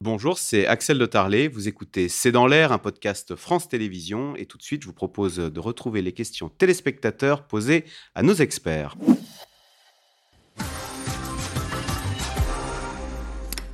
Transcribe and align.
Bonjour, 0.00 0.38
c'est 0.38 0.64
Axel 0.64 0.96
de 0.96 1.06
Tarlet. 1.06 1.48
Vous 1.48 1.66
écoutez 1.66 2.08
C'est 2.08 2.30
dans 2.30 2.46
l'air, 2.46 2.70
un 2.70 2.78
podcast 2.78 3.34
France 3.34 3.68
Télévisions. 3.68 4.36
Et 4.36 4.46
tout 4.46 4.56
de 4.56 4.62
suite, 4.62 4.82
je 4.82 4.86
vous 4.86 4.92
propose 4.92 5.38
de 5.38 5.60
retrouver 5.60 6.02
les 6.02 6.12
questions 6.12 6.48
téléspectateurs 6.48 7.42
posées 7.42 7.84
à 8.14 8.22
nos 8.22 8.34
experts. 8.34 8.94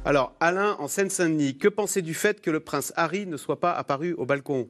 Alors, 0.07 0.35
Alain, 0.41 0.77
en 0.79 0.89
Seine-Saint-Denis, 0.89 1.59
que 1.59 1.69
pensez 1.69 2.01
du 2.01 2.15
fait 2.15 2.41
que 2.41 2.51
le 2.51 2.61
prince 2.61 2.95
Harry 2.97 3.27
ne 3.27 3.37
soit 3.37 3.61
pas 3.61 3.73
apparu 3.73 4.15
au 4.15 4.25
balcon? 4.25 4.69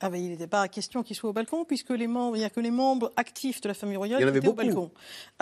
Ah 0.00 0.08
ben, 0.10 0.16
il 0.16 0.30
n'était 0.30 0.46
pas 0.46 0.66
question 0.68 1.02
qu'il 1.02 1.14
soit 1.14 1.28
au 1.30 1.32
balcon, 1.32 1.64
puisque 1.64 1.90
les 1.90 2.06
membres, 2.06 2.36
il 2.36 2.40
n'y 2.40 2.44
a 2.44 2.50
que 2.50 2.60
les 2.60 2.70
membres 2.70 3.12
actifs 3.16 3.60
de 3.60 3.68
la 3.68 3.74
famille 3.74 3.96
royale 3.96 4.20
Il 4.20 4.22
y 4.22 4.24
en 4.24 4.28
avait 4.28 4.40
qui 4.40 4.46
étaient 4.46 4.52
au 4.52 4.54
balcon. 4.56 4.90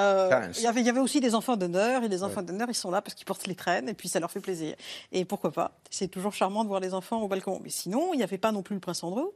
Euh, 0.00 0.48
il, 0.56 0.62
y 0.62 0.66
avait, 0.66 0.80
il 0.80 0.86
y 0.86 0.90
avait 0.90 1.00
aussi 1.00 1.20
des 1.20 1.34
enfants 1.34 1.56
d'honneur, 1.56 2.02
et 2.04 2.08
les 2.08 2.22
enfants 2.22 2.42
d'honneur, 2.42 2.66
ils 2.68 2.74
sont 2.74 2.90
là 2.90 3.00
parce 3.02 3.14
qu'ils 3.14 3.24
portent 3.26 3.46
les 3.46 3.54
traînes, 3.54 3.88
et 3.88 3.94
puis 3.94 4.08
ça 4.08 4.20
leur 4.20 4.30
fait 4.30 4.40
plaisir. 4.40 4.74
Et 5.12 5.24
pourquoi 5.24 5.52
pas 5.52 5.78
C'est 5.90 6.08
toujours 6.08 6.32
charmant 6.32 6.64
de 6.64 6.68
voir 6.68 6.80
les 6.80 6.94
enfants 6.94 7.22
au 7.22 7.28
balcon. 7.28 7.60
Mais 7.62 7.70
sinon, 7.70 8.12
il 8.14 8.16
n'y 8.18 8.22
avait 8.22 8.38
pas 8.38 8.52
non 8.52 8.62
plus 8.62 8.74
le 8.74 8.80
prince 8.80 9.02
Andrew. 9.04 9.26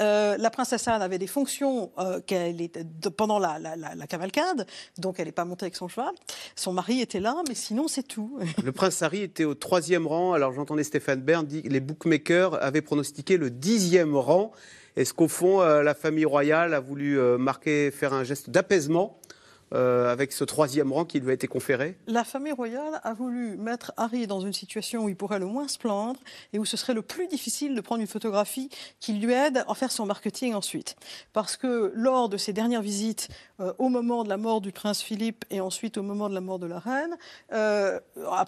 Euh, 0.00 0.36
la 0.38 0.50
princesse 0.50 0.86
Anne 0.88 1.02
avait 1.02 1.18
des 1.18 1.26
fonctions 1.26 1.90
euh, 1.98 2.20
qu'elle 2.20 2.60
était 2.60 2.84
de- 2.84 3.08
pendant 3.08 3.38
la, 3.38 3.58
la- 3.58 3.76
la- 3.76 3.94
la 3.94 4.06
cavalcade, 4.06 4.66
donc 4.98 5.18
elle 5.18 5.26
n'est 5.26 5.32
pas 5.32 5.44
montée 5.44 5.64
avec 5.64 5.76
son 5.76 5.88
cheval. 5.88 6.12
Son 6.56 6.72
mari 6.72 7.00
était 7.00 7.20
là, 7.20 7.34
mais 7.48 7.54
sinon, 7.54 7.88
c'est 7.88 8.02
tout. 8.06 8.38
Le 8.64 8.72
prince 8.72 9.02
Harry 9.02 9.22
était 9.22 9.44
au 9.44 9.54
troisième 9.54 10.06
rang. 10.06 10.32
Alors, 10.34 10.52
j'entendais 10.52 10.84
Stéphane 10.84 11.20
Bern 11.20 11.44
dire 11.46 11.62
que 11.62 11.68
les 11.68 11.80
bookmakers 11.80 12.62
avaient 12.62 12.82
pronostiqué 12.82 13.36
le 13.36 13.50
dixième 13.50 14.16
rang. 14.16 14.52
Est-ce 14.98 15.14
qu'au 15.14 15.28
fond, 15.28 15.60
euh, 15.60 15.84
la 15.84 15.94
famille 15.94 16.24
royale 16.24 16.74
a 16.74 16.80
voulu 16.80 17.20
euh, 17.20 17.38
marquer, 17.38 17.92
faire 17.92 18.12
un 18.12 18.24
geste 18.24 18.50
d'apaisement 18.50 19.17
euh, 19.74 20.10
avec 20.10 20.32
ce 20.32 20.44
troisième 20.44 20.92
rang 20.92 21.04
qui 21.04 21.20
lui 21.20 21.30
a 21.30 21.34
été 21.34 21.46
conféré 21.46 21.98
La 22.06 22.24
famille 22.24 22.52
royale 22.52 23.00
a 23.02 23.12
voulu 23.12 23.56
mettre 23.56 23.92
Harry 23.96 24.26
dans 24.26 24.40
une 24.40 24.52
situation 24.52 25.04
où 25.04 25.08
il 25.08 25.16
pourrait 25.16 25.38
le 25.38 25.46
moins 25.46 25.68
se 25.68 25.78
plaindre 25.78 26.20
et 26.52 26.58
où 26.58 26.64
ce 26.64 26.76
serait 26.76 26.94
le 26.94 27.02
plus 27.02 27.28
difficile 27.28 27.74
de 27.74 27.80
prendre 27.80 28.00
une 28.00 28.06
photographie 28.06 28.70
qui 28.98 29.12
lui 29.12 29.32
aide 29.32 29.64
à 29.68 29.74
faire 29.74 29.92
son 29.92 30.06
marketing 30.06 30.54
ensuite. 30.54 30.96
Parce 31.32 31.56
que 31.56 31.92
lors 31.94 32.28
de 32.28 32.36
ses 32.36 32.52
dernières 32.52 32.82
visites, 32.82 33.28
euh, 33.60 33.72
au 33.78 33.90
moment 33.90 34.24
de 34.24 34.28
la 34.28 34.38
mort 34.38 34.60
du 34.60 34.72
prince 34.72 35.02
Philippe 35.02 35.44
et 35.50 35.60
ensuite 35.60 35.98
au 35.98 36.02
moment 36.02 36.28
de 36.28 36.34
la 36.34 36.40
mort 36.40 36.58
de 36.58 36.66
la 36.66 36.78
reine, 36.78 37.16
euh, 37.52 38.00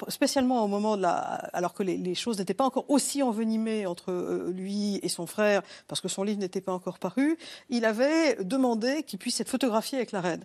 spécialement 0.08 0.64
au 0.64 0.68
moment 0.68 0.96
de 0.96 1.02
la... 1.02 1.12
alors 1.52 1.74
que 1.74 1.82
les, 1.82 2.14
choses 2.14 2.38
n'étaient 2.38 2.54
pas 2.54 2.64
encore 2.64 2.86
aussi 2.88 3.22
envenimées 3.22 3.86
entre 3.86 4.48
lui 4.50 4.98
et 5.02 5.08
son 5.08 5.26
frère, 5.26 5.62
parce 5.86 6.00
que 6.00 6.08
son 6.08 6.22
livre 6.22 6.40
n'était 6.40 6.60
pas 6.60 6.72
encore 6.72 6.98
paru, 6.98 7.36
il 7.68 7.84
avait 7.84 8.36
demandé 8.42 9.02
qu'il 9.02 9.18
puisse 9.18 9.40
être 9.40 9.48
photographié 9.48 9.98
avec 9.98 10.12
la 10.12 10.20
reine. 10.20 10.44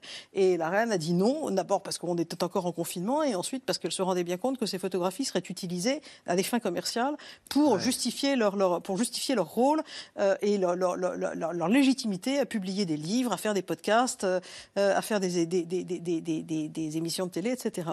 Reine 0.69 0.91
a 0.91 0.97
dit 0.97 1.13
non, 1.13 1.49
d'abord 1.51 1.81
parce 1.83 1.97
qu'on 1.97 2.15
était 2.17 2.43
encore 2.43 2.65
en 2.65 2.71
confinement, 2.71 3.23
et 3.23 3.35
ensuite 3.35 3.65
parce 3.65 3.77
qu'elle 3.77 3.91
se 3.91 4.01
rendait 4.01 4.23
bien 4.23 4.37
compte 4.37 4.57
que 4.57 4.65
ces 4.65 4.79
photographies 4.79 5.25
seraient 5.25 5.43
utilisées 5.49 6.01
à 6.25 6.35
des 6.35 6.43
fins 6.43 6.59
commerciales 6.59 7.15
pour, 7.49 7.79
justifier, 7.79 8.35
leur, 8.35 8.55
leur- 8.55 8.81
pour 8.81 8.97
justifier 8.97 9.35
leur 9.35 9.49
rôle 9.49 9.81
euh, 10.19 10.35
et 10.41 10.57
leur, 10.57 10.75
leur- 10.75 10.95
leur- 10.95 11.67
légitimité 11.67 12.39
à 12.39 12.45
publier 12.45 12.85
des 12.85 12.97
livres, 12.97 13.33
à 13.33 13.37
faire 13.37 13.53
des 13.53 13.61
podcasts, 13.61 14.23
euh, 14.23 14.39
euh, 14.77 14.95
à 14.97 15.01
faire 15.01 15.19
des, 15.19 15.45
des, 15.45 15.63
des, 15.65 15.83
des, 15.83 15.99
des- 15.99 16.21
des- 16.21 16.43
des- 16.43 16.69
des 16.69 16.97
émissions 16.97 17.25
de 17.25 17.31
télé, 17.31 17.51
etc. 17.51 17.89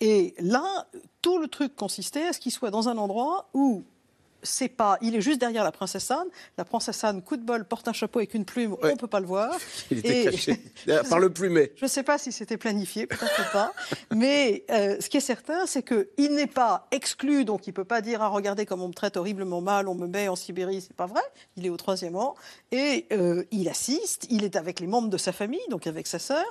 Et 0.00 0.34
là, 0.38 0.86
tout 1.22 1.38
le 1.38 1.48
truc 1.48 1.74
consistait 1.76 2.26
à 2.28 2.32
ce 2.32 2.38
qu'il 2.40 2.52
soit 2.52 2.70
dans 2.70 2.88
un 2.88 2.98
endroit 2.98 3.48
où 3.54 3.84
c'est 4.44 4.68
pas, 4.68 4.96
il 5.02 5.16
est 5.16 5.20
juste 5.20 5.40
derrière 5.40 5.64
la 5.64 5.72
princesse 5.72 6.08
Anne. 6.12 6.28
La 6.56 6.64
princesse 6.64 7.02
Anne, 7.02 7.20
coup 7.22 7.36
de 7.36 7.42
bol, 7.42 7.64
porte 7.64 7.88
un 7.88 7.92
chapeau 7.92 8.20
avec 8.20 8.34
une 8.34 8.44
plume, 8.44 8.74
Ouais. 8.74 8.92
on 8.92 8.96
peut 8.96 9.08
pas 9.08 9.18
le 9.20 9.26
voir. 9.26 9.58
Il 9.90 9.98
était 9.98 10.20
Et- 10.20 10.24
caché 10.30 10.60
euh, 10.88 11.02
par 11.04 11.18
le 11.18 11.30
plumet. 11.30 11.72
Je 11.76 11.84
ne 11.86 11.90
sais 11.90 12.02
pas 12.04 12.18
si 12.18 12.30
c'était 12.30 12.56
planifié, 12.56 13.06
peut-être 13.08 13.50
pas. 13.52 13.72
Mais 14.14 14.64
euh, 14.70 14.96
ce 15.00 15.08
qui 15.08 15.16
est 15.16 15.20
certain, 15.20 15.66
c'est 15.66 15.82
qu'il 15.82 16.32
n'est 16.34 16.46
pas 16.46 16.86
exclu, 16.92 17.44
donc 17.44 17.66
il 17.66 17.70
ne 17.70 17.74
peut 17.74 17.84
pas 17.84 18.00
dire 18.00 18.22
ah, 18.22 18.28
regardez 18.28 18.66
comme 18.66 18.82
on 18.82 18.88
me 18.88 18.94
traite 18.94 19.16
horriblement 19.16 19.60
mal, 19.60 19.88
on 19.88 19.94
me 19.94 20.06
met 20.06 20.28
en 20.28 20.36
Sibérie, 20.36 20.80
c'est 20.82 20.94
pas 20.96 21.06
vrai. 21.06 21.22
Il 21.56 21.66
est 21.66 21.70
au 21.70 21.76
troisième 21.76 22.14
rang 22.16 22.34
et 22.70 23.06
euh, 23.12 23.44
il 23.50 23.68
assiste, 23.68 24.26
il 24.30 24.44
est 24.44 24.56
avec 24.56 24.78
les 24.80 24.86
membres 24.86 25.08
de 25.08 25.16
sa 25.18 25.32
famille, 25.32 25.60
donc 25.70 25.86
avec 25.86 26.06
sa 26.06 26.18
sœur, 26.18 26.44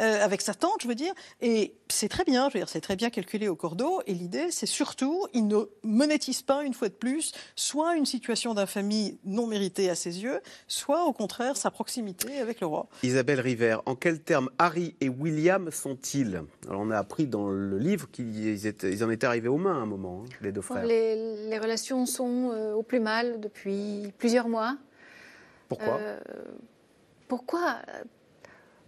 euh, 0.00 0.24
avec 0.24 0.40
sa 0.40 0.54
tante, 0.54 0.82
je 0.82 0.88
veux 0.88 0.94
dire. 0.94 1.12
Et 1.40 1.74
c'est 1.88 2.08
très 2.08 2.24
bien, 2.24 2.48
je 2.48 2.54
veux 2.54 2.60
dire, 2.60 2.68
c'est 2.68 2.80
très 2.80 2.96
bien 2.96 3.10
calculé 3.10 3.48
au 3.48 3.56
cordeau. 3.56 4.00
Et 4.06 4.14
l'idée, 4.14 4.50
c'est 4.50 4.66
surtout, 4.66 5.26
il 5.32 5.46
ne 5.48 5.58
monétise 5.82 6.42
pas 6.42 6.62
une 6.62 6.74
fois 6.74 6.88
de 6.88 6.94
plus, 6.94 7.31
soit 7.56 7.96
une 7.96 8.06
situation 8.06 8.54
d'infamie 8.54 9.18
non 9.24 9.46
méritée 9.46 9.90
à 9.90 9.94
ses 9.94 10.22
yeux, 10.22 10.40
soit 10.66 11.04
au 11.04 11.12
contraire 11.12 11.56
sa 11.56 11.70
proximité 11.70 12.38
avec 12.38 12.60
le 12.60 12.66
roi. 12.66 12.88
Isabelle 13.02 13.40
River, 13.40 13.78
en 13.86 13.94
quels 13.94 14.20
termes 14.20 14.50
Harry 14.58 14.96
et 15.00 15.08
William 15.08 15.70
sont-ils? 15.70 16.42
Alors, 16.68 16.80
on 16.80 16.90
a 16.90 16.98
appris 16.98 17.26
dans 17.26 17.48
le 17.48 17.78
livre 17.78 18.10
qu'ils 18.10 18.64
ils 18.64 19.04
en 19.04 19.10
étaient 19.10 19.26
arrivés 19.26 19.48
aux 19.48 19.58
mains 19.58 19.78
à 19.78 19.82
un 19.82 19.86
moment, 19.86 20.24
hein, 20.24 20.28
les 20.40 20.52
deux 20.52 20.60
frères. 20.60 20.84
Les, 20.84 21.48
les 21.48 21.58
relations 21.58 22.06
sont 22.06 22.50
euh, 22.52 22.72
au 22.72 22.82
plus 22.82 23.00
mal 23.00 23.40
depuis 23.40 24.12
plusieurs 24.18 24.48
mois. 24.48 24.76
Pourquoi? 25.68 25.98
Euh, 26.00 26.20
pourquoi? 27.28 27.76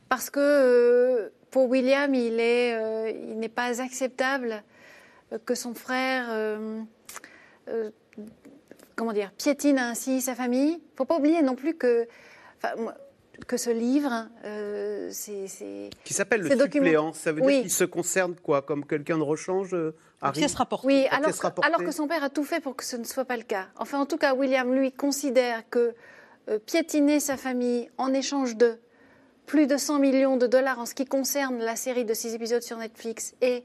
Parce 0.08 0.30
que 0.30 0.40
euh, 0.40 1.28
pour 1.50 1.68
William, 1.68 2.14
il 2.14 2.38
est, 2.40 2.74
euh, 2.74 3.10
il 3.10 3.38
n'est 3.38 3.48
pas 3.48 3.80
acceptable 3.80 4.62
que 5.46 5.54
son 5.54 5.74
frère, 5.74 6.26
euh, 6.30 6.82
euh, 7.68 7.90
comment 8.96 9.12
dire, 9.12 9.30
piétine 9.32 9.78
ainsi 9.78 10.20
sa 10.20 10.34
famille. 10.34 10.80
Faut 10.96 11.04
pas 11.04 11.16
oublier 11.16 11.42
non 11.42 11.54
plus 11.54 11.74
que, 11.74 12.06
que 13.46 13.56
ce 13.56 13.70
livre, 13.70 14.28
euh, 14.44 15.08
c'est, 15.12 15.90
Qui 16.04 16.14
s'appelle 16.14 16.42
le 16.42 16.58
suppléant. 16.58 17.12
Ça 17.12 17.32
veut 17.32 17.42
Oui. 17.42 17.52
dire 17.54 17.62
qu'il 17.62 17.70
se 17.72 17.84
concerne 17.84 18.34
quoi 18.36 18.62
Comme 18.62 18.86
quelqu'un 18.86 19.18
de 19.18 19.22
rechange, 19.22 19.74
euh, 19.74 19.94
Pièce 20.32 20.54
rapportée. 20.54 20.86
Oui, 20.86 21.02
La 21.10 21.16
alors 21.18 21.24
pièce 21.30 21.40
rapportée. 21.40 21.68
alors 21.68 21.84
que 21.84 21.90
son 21.92 22.08
père 22.08 22.24
a 22.24 22.30
tout 22.30 22.44
fait 22.44 22.60
pour 22.60 22.76
que 22.76 22.84
ce 22.84 22.96
ne 22.96 23.04
soit 23.04 23.26
pas 23.26 23.36
le 23.36 23.42
cas. 23.42 23.66
Enfin, 23.76 23.98
en 23.98 24.06
tout 24.06 24.16
cas, 24.16 24.34
William, 24.34 24.72
lui, 24.74 24.90
considère 24.90 25.68
que 25.68 25.94
euh, 26.48 26.58
piétiner 26.58 27.20
sa 27.20 27.36
famille 27.36 27.90
en 27.98 28.12
échange 28.14 28.56
de 28.56 28.78
plus 29.46 29.66
de 29.66 29.76
100 29.76 29.98
millions 29.98 30.36
de 30.38 30.46
dollars 30.46 30.78
en 30.78 30.86
ce 30.86 30.94
qui 30.94 31.04
concerne 31.04 31.58
la 31.58 31.76
série 31.76 32.06
de 32.06 32.14
six 32.14 32.32
épisodes 32.34 32.62
sur 32.62 32.78
Netflix 32.78 33.34
et 33.42 33.64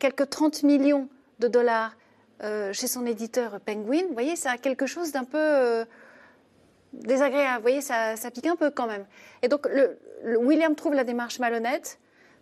quelques 0.00 0.28
30 0.28 0.64
millions 0.64 1.08
de 1.38 1.46
dollars 1.46 1.92
euh, 2.42 2.72
chez 2.72 2.86
son 2.86 3.04
éditeur 3.06 3.60
Penguin, 3.60 4.02
vous 4.08 4.14
voyez, 4.14 4.36
ça 4.36 4.52
a 4.52 4.58
quelque 4.58 4.86
chose 4.86 5.12
d'un 5.12 5.24
peu 5.24 5.38
euh, 5.38 5.84
désagréable. 6.92 7.56
Vous 7.56 7.62
voyez, 7.62 7.80
ça, 7.80 8.14
pique 8.32 8.46
un 8.46 8.56
peu 8.56 8.70
quand 8.70 8.86
même. 8.86 9.04
Et 9.42 9.48
donc, 9.48 9.66
le- 9.68 9.98
William 10.38 10.74
trouve 10.74 10.94
la 10.94 11.04
démarche 11.04 11.38
malhonnête. 11.38 11.98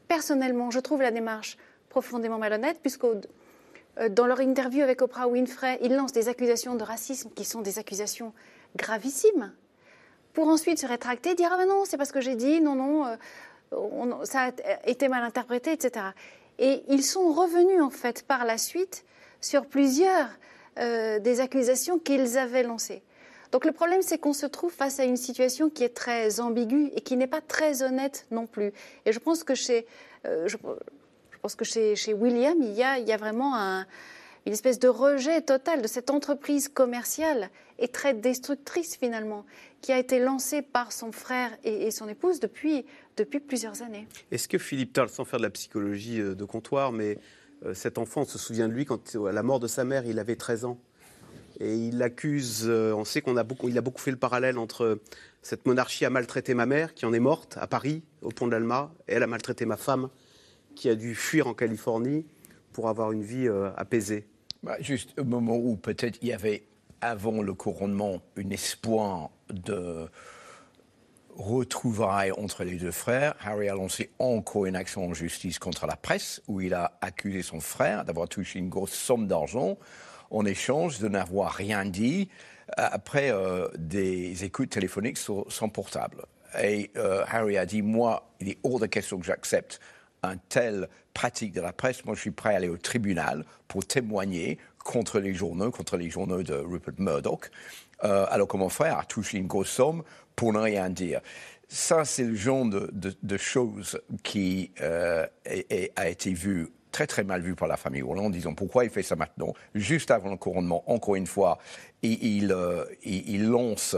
Personnellement, 0.09 0.71
je 0.71 0.81
trouve 0.81 1.03
la 1.03 1.11
démarche 1.11 1.57
profondément 1.89 2.39
malhonnête, 2.39 2.79
puisqu'au 2.81 3.15
euh, 3.99 4.09
dans 4.09 4.27
leur 4.27 4.41
interview 4.41 4.83
avec 4.83 5.03
Oprah 5.03 5.27
Winfrey, 5.29 5.79
ils 5.83 5.95
lancent 5.95 6.13
des 6.13 6.29
accusations 6.29 6.75
de 6.77 6.85
racisme 6.85 7.31
qui 7.35 7.45
sont 7.45 7.61
des 7.61 7.79
accusations 7.79 8.33
gravissimes, 8.77 9.53
pour 10.35 10.49
ensuite 10.49 10.79
se 10.79 10.87
rétracter, 10.87 11.35
dire 11.35 11.51
ah 11.53 11.57
ben 11.57 11.67
non, 11.69 11.85
c'est 11.85 11.97
parce 11.97 12.13
que 12.13 12.21
j'ai 12.21 12.37
dit, 12.37 12.61
non 12.61 12.75
non, 12.77 13.17
on- 13.73 14.25
ça 14.25 14.47
a 14.49 14.89
été 14.89 15.09
mal 15.09 15.25
interprété, 15.25 15.73
etc. 15.73 16.07
Et 16.59 16.83
ils 16.89 17.03
sont 17.03 17.33
revenus 17.33 17.83
en 17.83 17.91
fait 17.91 18.23
par 18.23 18.45
la 18.45 18.57
suite 18.59 19.05
sur 19.41 19.67
plusieurs 19.67 20.29
euh, 20.79 21.19
des 21.19 21.41
accusations 21.41 21.99
qu'ils 21.99 22.39
avaient 22.39 22.63
lancées. 22.63 23.03
Donc 23.51 23.65
le 23.65 23.73
problème, 23.73 24.03
c'est 24.03 24.19
qu'on 24.19 24.35
se 24.35 24.47
trouve 24.47 24.73
face 24.73 25.01
à 25.01 25.05
une 25.05 25.17
situation 25.17 25.71
qui 25.71 25.83
est 25.83 25.95
très 25.95 26.39
ambiguë 26.41 26.91
et 26.95 27.01
qui 27.01 27.17
n'est 27.17 27.27
pas 27.27 27.41
très 27.41 27.83
honnête 27.83 28.27
non 28.31 28.47
plus. 28.47 28.73
Et 29.07 29.13
je 29.13 29.19
pense 29.19 29.43
que 29.43 29.55
chez, 29.55 29.87
euh, 30.27 30.47
William, 32.15 32.57
il 32.61 32.73
y 32.75 32.83
a, 32.83 33.17
vraiment 33.17 33.57
un- 33.57 33.87
une 34.47 34.53
espèce 34.53 34.79
de 34.79 34.89
rejet 34.89 35.41
total 35.41 35.83
de 35.83 35.89
cette 35.89 36.11
entreprise 36.11 36.69
commerciale 36.69 37.49
et 37.79 37.89
très 37.89 38.13
destructrice 38.15 38.97
finalement, 38.97 39.45
qui 39.81 39.93
a 39.93 39.99
été 39.99 40.19
lancée 40.19 40.63
par 40.63 40.93
son 40.93 41.13
frère 41.13 41.51
et, 41.65 41.91
son 41.91 42.09
épouse 42.09 42.41
depuis, 42.41 42.85
depuis 43.17 43.41
plusieurs 43.41 43.83
années. 43.83 44.07
Est-ce 44.31 44.49
que 44.49 44.59
Philippe 44.59 44.93
Tarl, 44.93 45.09
sans 45.09 45.25
faire 45.25 45.39
de 45.39 45.45
la 45.45 45.51
psychologie 45.51 46.21
euh, 46.21 46.35
de 46.35 46.45
comptoir, 46.45 46.93
mais 46.93 47.19
cet 47.75 47.99
enfant, 47.99 48.23
on 48.23 48.25
se 48.25 48.39
souvient 48.39 48.69
de 48.69 48.73
lui 48.73 48.85
quand, 48.85 49.17
à 49.27 49.33
la 49.33 49.43
mort 49.43 49.61
de 49.61 49.67
sa 49.67 49.85
mère, 49.85 50.07
il 50.07 50.19
avait 50.19 50.37
13 50.37 50.65
ans 50.65 50.79
Et 51.61 51.75
il 51.75 51.99
l'accuse, 51.99 52.65
euh, 52.67 52.93
on 52.95 53.05
sait 53.05 53.21
qu'on 53.21 53.37
a 53.37 53.43
beaucoup, 53.43 53.69
il 53.69 53.77
a 53.79 53.81
beaucoup 53.81 54.01
fait 54.01 54.11
le 54.11 54.17
parallèle 54.17 54.59
entre 54.59 55.01
cette 55.43 55.67
monarchie 55.67 56.05
a 56.05 56.11
maltraité 56.11 56.55
ma 56.55 56.67
mère, 56.67 56.95
qui 56.95 57.07
en 57.07 57.13
est 57.13 57.21
morte 57.21 57.57
à 57.61 57.67
Paris, 57.67 58.03
au 58.23 58.31
pont 58.31 58.47
de 58.47 58.53
l'Alma, 58.53 58.93
et 59.09 59.15
elle 59.15 59.23
a 59.23 59.27
maltraité 59.27 59.67
ma 59.67 59.77
femme, 59.77 60.09
qui 60.75 60.89
a 60.89 60.95
dû 60.95 61.15
fuir 61.15 61.47
en 61.47 61.55
Californie 61.55 62.27
pour 62.73 62.89
avoir 62.89 63.13
une 63.13 63.23
vie 63.23 63.49
euh, 63.49 63.71
apaisée. 63.77 64.27
Bah, 64.63 64.77
juste 64.81 65.19
au 65.19 65.25
moment 65.25 65.57
où 65.57 65.77
peut-être 65.77 66.19
il 66.23 66.29
y 66.29 66.33
avait, 66.33 66.65
avant 67.01 67.43
le 67.43 67.55
couronnement, 67.55 68.21
un 68.37 68.51
espoir 68.51 69.31
de 69.51 70.09
retrouvailles 71.39 72.33
entre 72.33 72.65
les 72.65 72.75
deux 72.75 72.91
frères, 72.91 73.35
Harry 73.41 73.69
a 73.69 73.75
lancé 73.75 74.11
encore 74.19 74.67
une 74.67 74.77
action 74.77 75.07
en 75.07 75.15
justice 75.15 75.59
contre 75.59 75.87
la 75.87 75.97
presse, 75.97 76.43
où 76.49 76.61
il 76.61 76.75
a 76.75 76.99
accusé 77.01 77.43
son 77.43 77.61
frère 77.61 78.05
d'avoir 78.05 78.29
touché 78.29 78.59
une 78.59 78.69
grosse 78.69 78.93
somme 78.93 79.27
d'argent 79.27 79.79
en 80.31 80.45
échange 80.45 80.99
de 80.99 81.09
n'avoir 81.09 81.53
rien 81.53 81.85
dit 81.85 82.29
euh, 82.79 82.89
après 82.91 83.31
euh, 83.31 83.69
des 83.79 84.45
écoutes 84.45 84.71
téléphoniques 84.71 85.19
sur 85.19 85.47
son 85.49 85.69
portable. 85.69 86.25
Et 86.63 86.91
euh, 86.97 87.25
Harry 87.29 87.57
a 87.57 87.67
dit, 87.67 87.83
moi, 87.83 88.31
il 88.41 88.49
est 88.49 88.59
hors 88.63 88.81
de 88.81 88.87
question 88.87 89.19
que 89.19 89.27
j'accepte 89.27 89.81
un 90.23 90.37
tel 90.37 90.89
pratique 91.15 91.53
de 91.53 91.61
la 91.61 91.73
presse. 91.73 92.05
Moi, 92.05 92.15
je 92.15 92.21
suis 92.21 92.31
prêt 92.31 92.53
à 92.55 92.57
aller 92.57 92.69
au 92.69 92.77
tribunal 92.77 93.45
pour 93.69 93.87
témoigner 93.87 94.59
contre 94.85 95.21
les 95.21 95.35
journaux, 95.35 95.71
contre 95.71 95.97
les 95.97 96.11
journaux 96.11 96.43
de 96.43 96.55
Rupert 96.55 96.95
Murdoch, 96.99 97.51
euh, 98.05 98.27
alors 98.31 98.49
que 98.49 98.57
mon 98.57 98.69
frère 98.69 98.99
a 98.99 99.05
touché 99.05 99.39
une 99.39 99.47
grosse 99.47 99.71
somme 99.71 100.03
pour 100.37 100.53
ne 100.53 100.59
rien 100.59 100.91
dire. 100.91 101.21
Ça, 101.69 102.05
c'est 102.05 102.25
le 102.25 102.35
genre 102.35 102.65
de, 102.65 102.89
de, 102.93 103.15
de 103.23 103.37
choses 103.37 104.01
qui 104.23 104.71
euh, 104.81 105.27
a 105.97 106.09
été 106.09 106.33
vu 106.33 106.69
très 106.93 107.07
très 107.07 107.25
mal 107.25 107.43
vu 107.43 107.55
par 107.55 107.69
la 107.69 107.77
famille 107.77 108.03
Hollande, 108.03 108.27
en 108.27 108.31
disant 108.31 108.55
pourquoi 108.55 108.85
il 108.85 108.91
fait 108.91 109.03
ça 109.03 109.17
maintenant, 109.17 109.53
juste 109.75 110.11
avant 110.11 110.31
le 110.31 110.37
couronnement, 110.37 110.83
encore 110.91 111.17
une 111.17 111.27
fois, 111.27 111.59
il, 112.03 112.23
il, 112.25 112.53
euh, 112.53 112.85
il 113.05 113.47
lance 113.47 113.95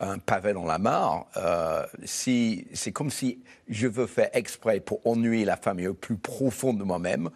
un 0.00 0.18
pavé 0.18 0.52
dans 0.52 0.64
la 0.64 0.78
mare. 0.78 1.26
Euh, 1.36 1.84
si, 2.04 2.66
c'est 2.72 2.92
comme 2.92 3.10
si 3.10 3.40
je 3.68 3.88
veux 3.88 4.06
faire 4.06 4.30
exprès 4.32 4.80
pour 4.80 5.04
ennuyer 5.06 5.44
la 5.44 5.56
famille 5.56 5.88
au 5.88 5.94
plus 5.94 6.16
profond 6.16 6.72
de 6.72 6.84
moi-même, 6.84 7.30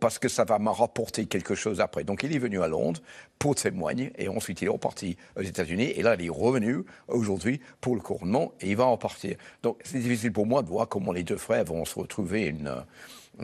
parce 0.00 0.18
que 0.18 0.28
ça 0.28 0.44
va 0.44 0.58
me 0.58 0.70
rapporter 0.70 1.26
quelque 1.26 1.54
chose 1.54 1.80
après. 1.80 2.04
Donc 2.04 2.22
il 2.22 2.34
est 2.34 2.38
venu 2.38 2.62
à 2.62 2.68
Londres 2.68 3.00
pour 3.38 3.54
témoigner 3.54 4.12
et 4.18 4.28
ensuite 4.28 4.62
il 4.62 4.66
est 4.66 4.70
reparti 4.70 5.16
aux 5.36 5.42
États-Unis 5.42 5.92
et 5.94 6.02
là 6.02 6.16
il 6.18 6.26
est 6.26 6.30
revenu 6.30 6.84
aujourd'hui 7.08 7.60
pour 7.80 7.94
le 7.94 8.00
couronnement 8.00 8.52
et 8.60 8.70
il 8.70 8.76
va 8.76 8.84
repartir. 8.84 9.36
Donc 9.62 9.78
c'est 9.84 9.98
difficile 9.98 10.32
pour 10.32 10.46
moi 10.46 10.62
de 10.62 10.68
voir 10.68 10.88
comment 10.88 11.12
les 11.12 11.22
deux 11.22 11.36
frères 11.36 11.64
vont 11.64 11.84
se 11.84 11.98
retrouver 11.98 12.46
une 12.46 12.72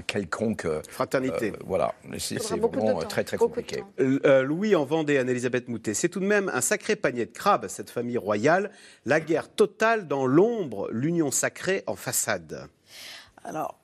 quelconque 0.02 0.64
euh, 0.64 0.82
fraternité. 0.88 1.52
Euh, 1.52 1.56
voilà, 1.64 1.94
c'est 2.18 2.36
vraiment 2.56 2.98
très 3.02 3.22
très 3.22 3.36
compliqué. 3.36 3.84
Euh, 4.00 4.42
Louis 4.42 4.74
en 4.74 4.84
Vendée, 4.84 5.18
Anne-Elisabeth 5.18 5.68
Moutet, 5.68 5.94
c'est 5.94 6.08
tout 6.08 6.20
de 6.20 6.26
même 6.26 6.50
un 6.52 6.60
sacré 6.60 6.96
panier 6.96 7.26
de 7.26 7.30
crabes 7.30 7.68
cette 7.68 7.90
famille 7.90 8.18
royale. 8.18 8.70
La 9.04 9.20
guerre 9.20 9.48
totale 9.48 10.08
dans 10.08 10.26
l'ombre, 10.26 10.88
l'union 10.90 11.30
sacrée 11.30 11.84
en 11.86 11.94
façade. 11.94 12.68
Alors, 13.44 13.78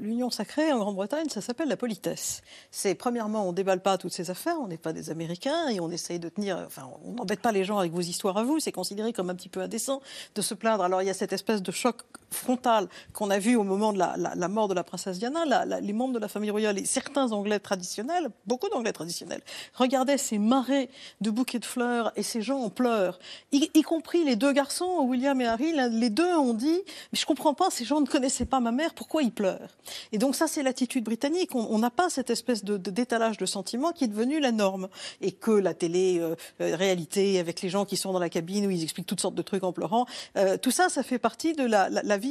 l'union 0.00 0.30
sacrée 0.30 0.72
en 0.72 0.78
Grande-Bretagne, 0.78 1.28
ça 1.28 1.40
s'appelle 1.40 1.68
la 1.68 1.76
politesse. 1.76 2.42
C'est 2.70 2.94
premièrement, 2.94 3.48
on 3.48 3.52
déballe 3.52 3.80
pas 3.80 3.98
toutes 3.98 4.12
ces 4.12 4.30
affaires, 4.30 4.56
on 4.60 4.68
n'est 4.68 4.78
pas 4.78 4.92
des 4.92 5.10
Américains 5.10 5.68
et 5.68 5.80
on 5.80 5.90
essaye 5.90 6.18
de 6.18 6.28
tenir. 6.28 6.62
Enfin, 6.66 6.88
on 7.04 7.12
n'embête 7.12 7.40
pas 7.40 7.52
les 7.52 7.64
gens 7.64 7.78
avec 7.78 7.92
vos 7.92 8.00
histoires 8.00 8.36
à 8.36 8.44
vous. 8.44 8.60
C'est 8.60 8.72
considéré 8.72 9.12
comme 9.12 9.30
un 9.30 9.34
petit 9.34 9.48
peu 9.48 9.60
indécent 9.60 10.00
de 10.34 10.42
se 10.42 10.54
plaindre. 10.54 10.84
Alors 10.84 11.02
il 11.02 11.06
y 11.06 11.10
a 11.10 11.14
cette 11.14 11.32
espèce 11.32 11.62
de 11.62 11.72
choc 11.72 11.96
frontal 12.34 12.88
qu'on 13.12 13.30
a 13.30 13.38
vu 13.38 13.56
au 13.56 13.64
moment 13.64 13.92
de 13.92 13.98
la, 13.98 14.48
mort 14.48 14.68
de 14.68 14.74
la 14.74 14.84
princesse 14.84 15.18
Diana. 15.18 15.64
les 15.80 15.92
membres 15.92 16.14
de 16.14 16.18
la 16.18 16.28
famille 16.28 16.50
royale 16.50 16.78
et 16.78 16.84
certains 16.84 17.32
Anglais 17.32 17.58
traditionnels, 17.58 18.28
beaucoup 18.46 18.68
d'Anglais 18.68 18.92
traditionnels, 18.92 19.42
regardaient 19.74 20.18
ces 20.18 20.38
marées 20.38 20.90
de 21.20 21.30
bouquets 21.30 21.58
de 21.58 21.64
fleurs 21.64 22.12
et 22.16 22.22
ces 22.22 22.42
gens 22.42 22.60
en 22.60 22.70
pleurs, 22.70 23.18
y, 23.52 23.82
compris 23.82 24.24
les 24.24 24.36
deux 24.36 24.52
garçons, 24.52 25.02
William 25.02 25.40
et 25.40 25.46
Harry. 25.46 25.72
Les 25.90 26.10
deux 26.10 26.34
ont 26.34 26.54
dit 26.54 26.82
"Mais 27.12 27.18
je 27.18 27.26
comprends 27.26 27.54
pas, 27.54 27.70
ces 27.70 27.84
gens 27.84 28.00
ne 28.00 28.06
connaissaient 28.06 28.44
pas 28.44 28.60
ma 28.60 28.72
mère, 28.72 28.94
pourquoi 28.94 29.22
ils 29.22 29.32
pleurent? 29.32 29.76
Et 30.12 30.18
donc 30.18 30.34
ça, 30.34 30.46
c'est 30.46 30.62
l'attitude 30.62 31.04
britannique. 31.04 31.54
On 31.54 31.78
n'a 31.78 31.90
pas 31.90 32.08
cette 32.10 32.30
espèce 32.30 32.64
de, 32.64 32.76
d'étalage 32.76 33.36
de 33.36 33.46
sentiments 33.46 33.92
qui 33.92 34.04
est 34.04 34.08
devenu 34.08 34.40
la 34.40 34.52
norme. 34.52 34.88
Et 35.20 35.32
que 35.32 35.50
la 35.50 35.74
télé-réalité, 35.74 37.36
euh, 37.36 37.40
avec 37.40 37.62
les 37.62 37.68
gens 37.68 37.84
qui 37.84 37.96
sont 37.96 38.12
dans 38.12 38.18
la 38.18 38.28
cabine 38.28 38.66
où 38.66 38.70
ils 38.70 38.82
expliquent 38.82 39.06
toutes 39.06 39.20
sortes 39.20 39.34
de 39.34 39.42
trucs 39.42 39.64
en 39.64 39.72
pleurant, 39.72 40.06
euh, 40.36 40.56
tout 40.56 40.70
ça, 40.70 40.88
ça 40.88 41.02
fait 41.02 41.18
partie 41.18 41.52
de 41.52 41.64
la, 41.64 41.88
la, 41.88 42.16
vie 42.18 42.23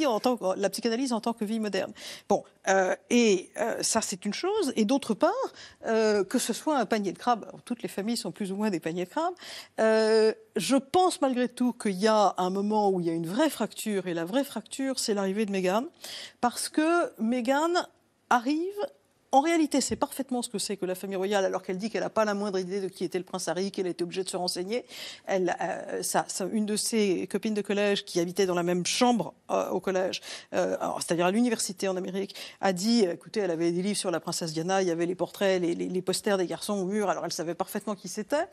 la 0.57 0.69
psychanalyse 0.69 1.13
en 1.13 1.22
tant 1.22 1.34
que 1.34 1.45
vie 1.45 1.60
moderne. 1.60 1.94
Bon, 2.30 2.44
euh, 2.68 2.95
et 3.10 3.51
ça, 3.81 4.01
c'est 4.01 4.25
une 4.25 4.34
chose. 4.34 4.74
Et 4.75 4.86
d'autre 4.86 5.13
part, 5.13 5.31
que 5.84 6.40
ce 6.40 6.54
soit 6.54 6.78
un 6.78 6.86
panier 6.86 7.12
de 7.12 7.18
crabes, 7.18 7.45
toutes 7.66 7.84
les 7.84 7.90
familles 7.90 8.18
sont 8.18 8.31
plus 8.31 8.51
ou 8.51 8.56
moins 8.56 8.69
des 8.69 8.80
paniers 8.80 9.06
de 9.06 9.10
crabes, 9.10 9.36
je 9.78 10.75
pense 10.75 11.22
malgré 11.22 11.50
tout 11.50 11.74
qu'il 11.74 12.00
y 12.00 12.07
a 12.07 12.36
un 12.38 12.50
moment 12.50 12.90
où 12.90 13.00
il 13.00 13.07
y 13.07 13.10
a 13.10 13.13
une 13.13 13.28
vraie 13.28 13.50
fracture, 13.50 14.07
et 14.07 14.13
la 14.13 14.25
vraie 14.25 14.44
fracture, 14.44 15.00
c'est 15.00 15.13
l'arrivée 15.13 15.45
de 15.45 15.51
Meghan, 15.51 15.86
parce 16.42 16.69
que 16.69 17.12
Meghan 17.22 17.74
arrive 18.30 18.88
en 19.33 19.41
réalité, 19.41 19.81
c'est 19.81 19.95
parfaitement 19.95 20.44
ce 20.44 20.50
que 20.50 20.59
c'est 20.59 20.77
que 20.77 20.85
la 20.85 20.94
famille 20.94 21.15
royale, 21.15 21.44
alors 21.44 21.63
qu'elle 21.63 21.80
dit 21.80 21.89
qu'elle 21.89 22.03
n'a 22.03 22.12
pas 22.12 22.24
la 22.24 22.35
moindre 22.35 22.59
idée 22.59 22.80
de 22.80 22.88
qui 22.88 23.03
était 23.03 23.18
le 23.18 23.24
prince 23.24 23.47
Harry, 23.47 23.71
qu'elle 23.71 23.88
était 23.88 24.03
obligée 24.03 24.24
de 24.24 24.30
se 24.30 24.38
renseigner. 24.38 24.85
Elle, 25.25 25.57
euh, 25.59 26.03
ça, 26.03 26.27
une 26.51 26.68
de 26.68 26.75
ses 26.75 27.25
copines 27.25 27.56
de 27.56 27.63
collège 27.63 28.06
qui 28.06 28.19
habitait 28.19 28.45
dans 28.45 28.53
la 28.53 28.62
même 28.62 28.85
chambre 28.85 29.33
euh, 29.50 29.69
au 29.69 29.80
collège, 29.80 30.21
euh, 30.53 30.77
c'est-à-dire 31.00 31.25
à, 31.25 31.31
l'université 31.31 31.88
en 31.88 31.97
Amérique, 31.97 32.35
a 32.62 32.74
dit, 32.74 33.06
écoutez, 33.06 33.39
elle 33.39 33.50
avait 33.50 33.71
des 33.71 33.81
livres 33.81 33.97
sur 33.97 34.12
la 34.12 34.19
princesse 34.19 34.53
Diana, 34.53 34.83
il 34.83 34.88
y 34.88 34.91
avait 34.91 35.07
les 35.07 35.15
portraits, 35.15 35.59
les, 35.59 35.74
les, 35.74 36.01
posters 36.03 36.38
des 36.38 36.45
garçons 36.45 36.74
au 36.74 36.85
mur, 36.85 37.09
alors 37.09 37.25
elle 37.25 37.33
savait 37.33 37.56
parfaitement 37.56 37.95
qui 37.95 38.09
c'était. 38.09 38.45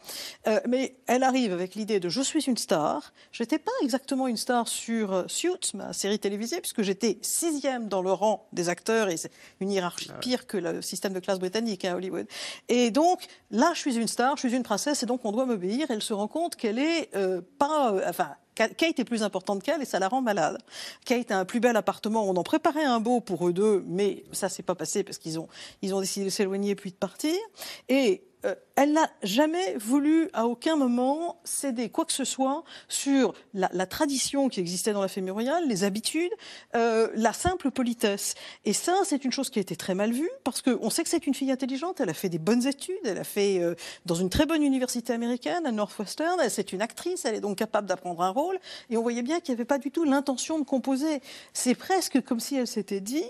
mais 0.67 0.97
elle 1.07 1.25
arrive 1.25 1.53
avec 1.53 1.75
l'idée 1.75 2.01
de 2.01 2.09
je 2.09 2.23
suis 2.23 2.45
une 2.45 2.57
star. 2.57 3.13
Je 3.33 3.43
n'étais 3.43 3.59
pas 3.59 3.73
exactement 3.83 4.29
une 4.29 4.39
star 4.39 4.67
sur 4.67 5.25
Suits, 5.29 5.73
ma 5.75 5.93
série 5.93 6.19
télévisée, 6.19 6.61
puisque 6.63 6.81
j'étais 6.81 7.19
sixième 7.21 7.89
dans 7.89 8.01
le 8.01 8.13
rang 8.13 8.49
des 8.55 8.71
acteurs, 8.71 9.11
et 9.11 9.19
c'est 9.19 9.33
une 9.61 9.71
hiérarchie 9.71 10.11
ah 10.15 10.19
pire 10.21 10.47
que 10.47 10.57
la 10.57 10.70
système 10.81 11.13
de 11.13 11.21
classe 11.21 11.39
britannique 11.39 11.85
à 11.85 11.97
Hollywood. 11.97 12.27
Et 12.69 12.91
donc, 12.91 13.27
là, 13.51 13.73
je 13.75 13.81
suis 13.81 13.97
une 13.97 14.09
star, 14.09 14.37
je 14.37 14.47
suis 14.47 14.57
une 14.57 14.63
princesse, 14.63 15.03
et 15.03 15.07
donc 15.07 15.25
on 15.25 15.33
doit 15.33 15.47
m'obéir. 15.47 15.87
Elle 15.91 16.03
se 16.03 16.13
rend 16.13 16.29
compte 16.29 16.57
qu'elle 16.57 16.79
est 16.79 17.15
euh, 17.15 17.41
pas... 17.59 17.93
Euh, 17.93 18.03
enfin, 18.09 18.31
Kate 18.55 18.99
est 18.99 19.05
plus 19.05 19.23
importante 19.23 19.63
qu'elle 19.63 19.81
et 19.81 19.87
ça 19.87 19.99
la 19.99 20.09
rend 20.09 20.21
malade. 20.21 20.59
Kate 21.07 21.31
a 21.31 21.39
un 21.39 21.45
plus 21.45 21.61
bel 21.61 21.77
appartement. 21.77 22.29
On 22.29 22.37
en 22.37 22.43
préparait 22.43 22.85
un 22.85 23.01
beau 23.01 23.21
pour 23.21 23.49
eux 23.49 23.53
deux, 23.55 23.83
mais 23.87 24.25
ça 24.33 24.51
s'est 24.51 24.63
pas 24.63 24.75
passé 24.75 25.03
parce 25.03 25.17
qu'ils 25.17 25.39
ont, 25.39 25.49
ils 25.81 25.95
ont 25.95 26.01
décidé 26.01 26.27
de 26.27 26.31
s'éloigner 26.31 26.75
puis 26.75 26.91
de 26.91 26.97
partir. 26.97 27.35
Et 27.89 28.23
euh, 28.45 28.55
elle 28.81 28.95
n'a 28.95 29.11
jamais 29.23 29.77
voulu 29.77 30.31
à 30.33 30.47
aucun 30.47 30.75
moment 30.75 31.39
céder 31.45 31.91
quoi 31.91 32.07
que 32.07 32.15
ce 32.15 32.25
soit 32.25 32.65
sur 32.89 33.35
la, 33.53 33.69
tradition 33.85 34.49
qui 34.49 34.59
existait 34.59 34.95
dans 34.95 35.03
la 35.03 35.09
famille 35.09 35.31
royale, 35.31 35.69
les 35.69 35.85
habitudes, 35.85 36.33
euh, 36.75 37.11
la 37.15 37.35
simple 37.35 37.71
politesse. 37.71 38.37
Et 38.65 38.73
ça, 38.73 38.95
c'est 39.05 39.23
une 39.27 39.33
chose 39.33 39.51
qui 39.51 39.59
a 39.59 39.63
été 39.63 39.77
très 39.77 39.95
mal 39.95 40.13
vue 40.13 40.31
parce 40.45 40.63
qu'on 40.63 40.89
sait 40.89 41.03
que 41.03 41.11
c'est 41.11 41.27
une 41.27 41.35
fille 41.35 41.53
intelligente. 41.53 42.01
Elle 42.01 42.09
a 42.09 42.15
fait 42.15 42.31
des 42.31 42.39
bonnes 42.39 42.67
études. 42.67 42.97
Elle 43.05 43.19
a 43.19 43.25
fait 43.25 43.61
euh, 43.61 43.75
dans 44.07 44.15
une 44.15 44.31
très 44.31 44.47
bonne 44.47 44.63
université 44.63 45.13
américaine 45.13 45.67
à 45.67 45.73
Northwestern. 45.73 46.41
C'est 46.49 46.73
une 46.73 46.81
actrice. 46.81 47.27
Elle 47.27 47.35
est 47.35 47.41
donc 47.41 47.59
capable 47.59 47.87
d'apprendre 47.87 48.23
un 48.23 48.31
rôle. 48.31 48.59
Et 48.89 48.97
on 48.97 49.03
voyait 49.03 49.21
bien 49.21 49.41
qu'il 49.41 49.53
n'y 49.53 49.59
avait 49.59 49.67
pas 49.67 49.79
du 49.79 49.91
tout 49.91 50.05
l'intention 50.05 50.59
de 50.59 50.65
composer. 50.65 51.21
C'est 51.53 51.75
presque 51.75 52.23
comme 52.23 52.41
si 52.41 52.57
elle 52.57 52.67
s'était 52.67 53.01
dit 53.01 53.25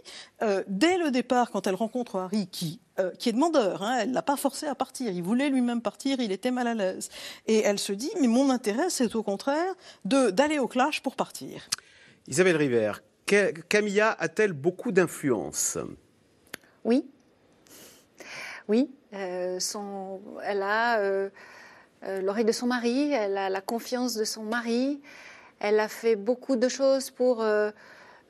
dès 0.69 0.97
le 0.97 1.11
départ, 1.11 1.51
quand 1.51 1.67
elle 1.67 1.75
rencontre 1.75 2.17
Harry, 2.17 2.47
qui 2.47 2.81
euh, 3.01 3.13
est 3.25 3.33
demandeur. 3.33 3.83
Hein, 3.83 4.01
elle 4.03 4.13
l'a 4.13 4.23
pas 4.23 4.37
forcé 4.37 4.67
à 4.67 4.75
partir. 4.75 5.11
Il 5.11 5.23
voulait 5.23 5.40
lui-même 5.49 5.81
partir. 5.81 6.21
Il 6.21 6.33
était 6.33 6.51
mal 6.51 6.67
à 6.67 6.75
l'aise. 6.75 7.09
Et 7.47 7.61
elle 7.61 7.79
se 7.79 7.93
dit, 7.93 8.11
mais 8.21 8.29
mon 8.29 8.51
intérêt, 8.51 8.91
c'est 8.91 9.15
au 9.15 9.23
contraire 9.23 9.75
d'aller 10.05 10.59
au 10.59 10.69
clash 10.69 11.03
pour 11.03 11.17
partir. 11.17 11.69
Isabelle 12.29 12.57
River, 12.57 12.93
Camilla 13.69 14.17
a-t-elle 14.19 14.53
beaucoup 14.53 14.93
d'influence? 14.93 15.79
Oui. 16.85 17.07
Oui. 18.69 18.91
Euh, 19.13 19.59
son, 19.59 20.21
elle 20.45 20.63
a 20.63 21.01
euh, 21.01 21.31
l'oreille 22.03 22.45
de 22.45 22.53
son 22.53 22.67
mari, 22.67 23.13
elle 23.13 23.37
a 23.37 23.51
la 23.51 23.61
confiance 23.61 24.15
de 24.15 24.25
son 24.25 24.45
mari. 24.45 25.01
Elle 25.59 25.79
a 25.81 25.89
fait 25.89 26.17
beaucoup 26.17 26.57
de 26.57 26.69
choses 26.69 27.11
pour 27.11 27.43
euh, 27.43 27.71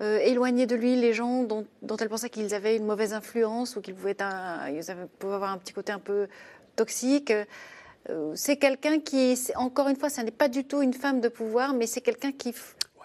éloigner 0.01 0.67
de 0.67 0.75
lui 0.75 0.97
les 0.97 1.13
gens 1.13 1.45
dont, 1.45 1.67
elle 2.01 2.09
pensait 2.09 2.31
qu'ils 2.31 2.55
avaient 2.55 2.77
une 2.77 2.87
mauvaise 2.87 3.13
influence 3.13 3.77
ou 3.77 3.83
qu'ils 3.83 3.95
pouvaient, 3.95 4.17
avoir 4.23 5.53
un 5.53 5.59
petit 5.59 5.75
côté 5.75 5.93
un 5.93 5.99
peu 5.99 6.27
toxique. 6.81 7.33
Euh, 8.09 8.33
c'est 8.35 8.57
quelqu'un 8.57 9.01
qui, 9.01 9.39
encore 9.57 9.89
une 9.89 9.97
fois, 9.97 10.09
ce 10.09 10.23
n'est 10.23 10.31
pas 10.31 10.49
du 10.49 10.65
tout 10.65 10.81
une 10.81 10.95
femme 10.95 11.21
de 11.21 11.29
pouvoir, 11.29 11.75
mais 11.75 11.87
c'est 11.87 12.01
quelqu'un 12.01 12.33
qui, 12.33 12.55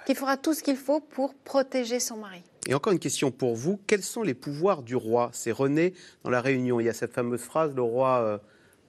qui 0.05 0.15
fera 0.15 0.37
tout 0.37 0.53
ce 0.53 0.63
qu'il 0.63 0.77
faut 0.77 1.01
pour 1.01 1.33
protéger 1.33 1.99
son 1.99 2.17
mari. 2.17 2.41
Et 2.67 2.73
encore 2.73 2.93
une 2.93 2.99
question 2.99 3.31
pour 3.31 3.53
vous. 3.55 3.77
Quels 3.85 4.01
sont 4.01 4.23
les 4.23 4.33
pouvoirs 4.33 4.81
du 4.81 4.95
roi? 4.95 5.29
C'est 5.33 5.51
René 5.51 5.93
dans 6.23 6.29
la 6.29 6.41
Réunion. 6.41 6.79
Il 6.79 6.85
y 6.85 6.89
a 6.89 6.93
cette 6.93 7.13
fameuse 7.13 7.41
phrase, 7.41 7.75
le 7.75 7.81
roi... 7.81 8.21
Euh, 8.21 8.37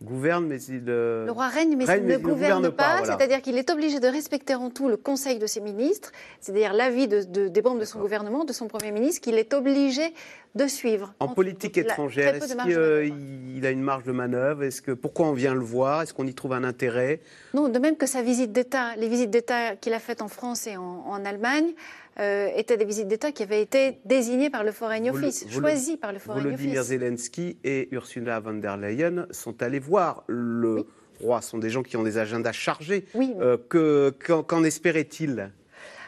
gouverne, 0.02 0.46
mais 0.46 0.60
il. 0.62 0.84
Le 0.84 1.30
roi 1.30 1.48
règne, 1.48 1.76
mais 1.76 1.84
il 1.84 2.06
ne 2.06 2.16
gouverne, 2.16 2.70
pas. 2.70 3.04
C'est-à-dire 3.04 3.42
qu'il 3.42 3.58
est 3.58 3.70
obligé 3.70 4.00
de 4.00 4.08
respecter 4.08 4.54
en 4.54 4.70
tout 4.70 4.88
le 4.88 4.96
conseil 4.96 5.38
de 5.38 5.46
ses 5.46 5.60
ministres, 5.60 6.12
c'est-à-dire 6.40 6.72
l'avis 6.72 7.08
de, 7.08 7.48
des 7.48 7.62
membres 7.62 7.80
de 7.80 7.84
son 7.84 8.00
gouvernement, 8.00 8.44
de 8.44 8.52
son 8.52 8.68
Premier 8.68 8.92
ministre, 8.92 9.20
qu'il 9.20 9.36
est 9.36 9.54
obligé 9.54 10.14
de 10.54 10.66
suivre. 10.66 11.14
En, 11.20 11.28
politique 11.28 11.76
étrangère, 11.76 12.34
est-ce 12.34 12.54
qu'il 12.54 13.66
a 13.66 13.70
une 13.70 13.82
marge 13.82 14.04
de 14.04 14.12
manœuvre? 14.12 14.64
Est-ce 14.64 14.80
que 14.80 14.92
pourquoi 14.92 15.26
on 15.26 15.32
vient 15.32 15.54
le 15.54 15.60
voir? 15.60 16.02
Est-ce 16.02 16.14
qu'on 16.14 16.26
y 16.26 16.34
trouve 16.34 16.54
un 16.54 16.64
intérêt? 16.64 17.20
Non, 17.54 17.68
de 17.68 17.78
même 17.78 17.96
que 17.96 18.06
sa 18.06 18.22
visite 18.22 18.52
d'État, 18.52 18.96
les 18.96 19.08
visites 19.08 19.30
d'État 19.30 19.76
qu'il 19.76 19.92
a 19.92 19.98
faites 19.98 20.22
en 20.22 20.28
France 20.28 20.66
et 20.66 20.76
en 20.76 21.24
Allemagne. 21.24 21.74
Euh, 22.18 22.48
étaient 22.56 22.78
des 22.78 22.86
visites 22.86 23.08
d'État 23.08 23.30
qui 23.30 23.42
avaient 23.42 23.60
été 23.60 23.98
désignées 24.06 24.48
par 24.48 24.64
le 24.64 24.72
Foreign 24.72 25.10
Office, 25.10 25.46
choisies 25.50 25.98
par 25.98 26.14
le 26.14 26.18
Foreign 26.18 26.46
Office. 26.46 26.56
Volodymyr 26.56 26.82
Zelensky 26.82 27.58
et 27.62 27.88
Ursula 27.92 28.40
von 28.40 28.54
der 28.54 28.78
Leyen 28.78 29.26
sont 29.30 29.62
allés 29.62 29.80
voir 29.80 30.24
le 30.26 30.86
roi. 31.20 31.42
Ce 31.42 31.50
sont 31.50 31.58
des 31.58 31.68
gens 31.68 31.82
qui 31.82 31.96
ont 31.98 32.02
des 32.02 32.16
agendas 32.16 32.52
chargés. 32.52 33.04
Oui. 33.14 33.34
Euh, 33.38 34.10
qu'en 34.46 34.64
espérait-il 34.64 35.50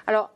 alors, 0.09 0.31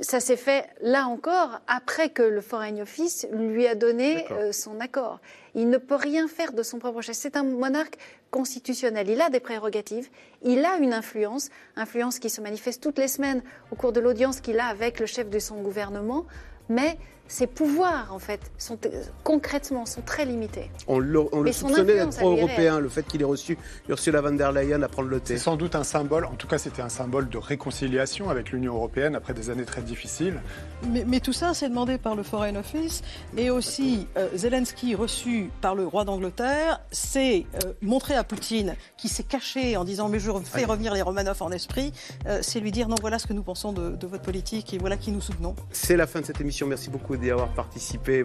ça 0.00 0.20
s'est 0.20 0.38
fait 0.38 0.70
là 0.80 1.04
encore 1.06 1.60
après 1.66 2.08
que 2.08 2.22
le 2.22 2.40
Foreign 2.40 2.80
Office 2.80 3.26
lui 3.30 3.66
a 3.66 3.74
donné 3.74 4.24
euh, 4.30 4.52
son 4.52 4.80
accord. 4.80 5.20
Il 5.54 5.68
ne 5.68 5.76
peut 5.76 5.96
rien 5.96 6.28
faire 6.28 6.54
de 6.54 6.62
son 6.62 6.78
propre 6.78 7.02
chef. 7.02 7.14
C'est 7.14 7.36
un 7.36 7.42
monarque 7.42 7.98
constitutionnel. 8.30 9.10
Il 9.10 9.20
a 9.20 9.28
des 9.28 9.38
prérogatives, 9.38 10.08
il 10.42 10.64
a 10.64 10.78
une 10.78 10.94
influence, 10.94 11.50
influence 11.76 12.18
qui 12.18 12.30
se 12.30 12.40
manifeste 12.40 12.82
toutes 12.82 12.98
les 12.98 13.06
semaines 13.06 13.42
au 13.70 13.74
cours 13.74 13.92
de 13.92 14.00
l'audience 14.00 14.40
qu'il 14.40 14.58
a 14.58 14.64
avec 14.64 14.98
le 14.98 15.04
chef 15.04 15.28
de 15.28 15.38
son 15.38 15.60
gouvernement, 15.60 16.24
mais 16.70 16.96
ses 17.32 17.46
pouvoirs, 17.46 18.12
en 18.12 18.18
fait, 18.18 18.40
sont, 18.58 18.78
euh, 18.84 19.04
concrètement, 19.24 19.86
sont 19.86 20.02
très 20.02 20.26
limités. 20.26 20.70
On 20.86 20.98
le, 20.98 21.18
on 21.32 21.50
soupçonnait 21.50 21.94
d'être 21.94 22.18
pro-européen, 22.18 22.78
le 22.78 22.90
fait 22.90 23.04
qu'il 23.04 23.22
ait 23.22 23.24
reçu 23.24 23.56
Ursula 23.88 24.20
von 24.20 24.32
der 24.32 24.52
Leyen 24.52 24.82
à 24.82 24.88
prendre 24.88 25.08
le 25.08 25.18
thé. 25.18 25.38
C'est 25.38 25.44
sans 25.44 25.56
doute 25.56 25.74
un 25.74 25.82
symbole, 25.82 26.26
en 26.26 26.34
tout 26.34 26.46
cas 26.46 26.58
c'était 26.58 26.82
un 26.82 26.90
symbole 26.90 27.30
de 27.30 27.38
réconciliation 27.38 28.28
avec 28.28 28.50
l'Union 28.50 28.74
européenne 28.74 29.16
après 29.16 29.32
des 29.32 29.48
années 29.48 29.64
très 29.64 29.80
difficiles. 29.80 30.42
Mais, 30.90 31.04
mais 31.06 31.20
tout 31.20 31.32
ça, 31.32 31.54
c'est 31.54 31.70
demandé 31.70 31.96
par 31.96 32.16
le 32.16 32.22
Foreign 32.22 32.54
Office. 32.58 33.00
Et 33.38 33.48
aussi, 33.48 34.08
euh, 34.18 34.28
Zelensky, 34.34 34.94
reçu 34.94 35.50
par 35.62 35.74
le 35.74 35.86
roi 35.86 36.04
d'Angleterre, 36.04 36.80
c'est 36.90 37.46
euh, 37.64 37.72
montrer 37.80 38.14
à 38.14 38.24
Poutine, 38.24 38.76
qui 38.98 39.08
s'est 39.08 39.22
caché 39.22 39.78
en 39.78 39.84
disant 39.84 40.10
Mais 40.10 40.18
je 40.18 40.30
fais 40.44 40.66
revenir 40.66 40.92
les 40.92 41.00
Romanov 41.00 41.40
en 41.42 41.50
esprit, 41.50 41.94
euh, 42.26 42.40
c'est 42.42 42.60
lui 42.60 42.72
dire 42.72 42.88
Non, 42.88 42.96
voilà 43.00 43.18
ce 43.18 43.26
que 43.26 43.32
nous 43.32 43.42
pensons 43.42 43.72
de, 43.72 43.92
de 43.92 44.06
votre 44.06 44.22
politique 44.22 44.74
et 44.74 44.78
voilà 44.78 44.98
qui 44.98 45.12
nous 45.12 45.22
soutenons. 45.22 45.54
C'est 45.70 45.96
la 45.96 46.06
fin 46.06 46.20
de 46.20 46.26
cette 46.26 46.42
émission. 46.42 46.66
Merci 46.66 46.90
beaucoup 46.90 47.14
d'y 47.22 47.30
avoir 47.30 47.48
participé. 47.54 48.24